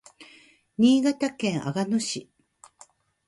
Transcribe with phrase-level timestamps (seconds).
[0.79, 2.27] 新潟県阿賀野市